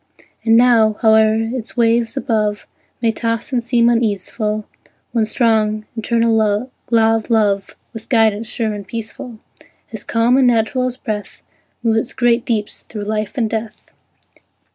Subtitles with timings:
[0.43, 2.65] And now, howe'er its waves above
[3.03, 4.65] May toss and seem uneaseful,
[5.11, 6.71] One strong, eternal law
[7.21, 9.37] of Love, With guidance sure and peaceful,
[9.93, 11.43] As calm and natural as breath,
[11.83, 13.91] Moves its great deeps through life and death.